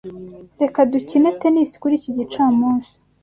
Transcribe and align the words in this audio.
Reka 0.61 0.79
dukine 0.91 1.29
tennis 1.39 1.71
kuri 1.81 1.93
iki 1.99 2.09
gicamunsi. 2.17 2.91